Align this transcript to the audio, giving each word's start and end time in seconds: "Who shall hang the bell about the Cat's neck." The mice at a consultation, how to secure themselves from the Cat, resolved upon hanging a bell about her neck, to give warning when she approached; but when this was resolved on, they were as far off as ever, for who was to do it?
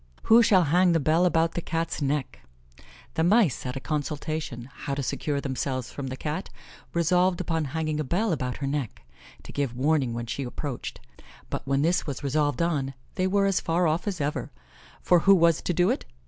"Who 0.23 0.41
shall 0.41 0.63
hang 0.63 0.93
the 0.93 0.99
bell 0.99 1.27
about 1.27 1.51
the 1.51 1.61
Cat's 1.61 2.01
neck." 2.01 2.39
The 3.13 3.23
mice 3.23 3.67
at 3.67 3.75
a 3.75 3.79
consultation, 3.79 4.67
how 4.73 4.95
to 4.95 5.03
secure 5.03 5.39
themselves 5.39 5.91
from 5.91 6.07
the 6.07 6.17
Cat, 6.17 6.49
resolved 6.91 7.39
upon 7.39 7.65
hanging 7.65 7.99
a 7.99 8.03
bell 8.03 8.31
about 8.31 8.57
her 8.57 8.65
neck, 8.65 9.03
to 9.43 9.51
give 9.51 9.75
warning 9.77 10.15
when 10.15 10.25
she 10.25 10.41
approached; 10.41 10.99
but 11.51 11.61
when 11.67 11.83
this 11.83 12.07
was 12.07 12.23
resolved 12.23 12.63
on, 12.63 12.95
they 13.13 13.27
were 13.27 13.45
as 13.45 13.61
far 13.61 13.87
off 13.87 14.07
as 14.07 14.19
ever, 14.19 14.51
for 15.03 15.19
who 15.19 15.35
was 15.35 15.61
to 15.61 15.71
do 15.71 15.91
it? 15.91 16.03